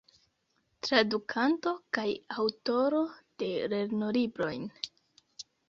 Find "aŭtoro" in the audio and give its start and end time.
2.37-3.03